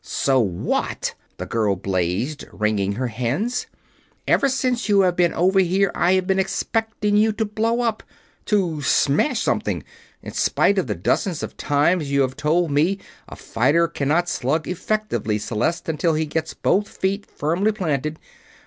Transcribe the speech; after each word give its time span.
"So 0.03 0.39
what!" 0.39 1.13
the 1.37 1.45
girl 1.45 1.75
blazed, 1.75 2.45
wringing 2.51 2.93
her 2.93 3.09
hands. 3.09 3.67
"Ever 4.27 4.49
since 4.49 4.89
you 4.89 5.01
have 5.01 5.15
been 5.15 5.31
over 5.31 5.59
here 5.59 5.91
I 5.93 6.13
have 6.13 6.25
been 6.25 6.39
expecting 6.39 7.17
you 7.17 7.31
to 7.33 7.45
blow 7.45 7.81
up 7.81 8.01
to 8.45 8.81
smash 8.81 9.41
something 9.43 9.83
in 10.23 10.33
spite 10.33 10.79
of 10.79 10.87
the 10.87 10.95
dozens 10.95 11.43
of 11.43 11.55
times 11.55 12.09
you 12.09 12.21
have 12.21 12.35
told 12.35 12.71
me 12.71 12.97
'a 13.29 13.35
fighter 13.35 13.87
can 13.87 14.07
not 14.07 14.27
slug 14.27 14.67
effectively, 14.67 15.37
Celeste, 15.37 15.87
until 15.89 16.15
he 16.15 16.25
gets 16.25 16.55
both 16.55 16.87
feet 16.87 17.27
firmly 17.27 17.71
planted.' 17.71 18.17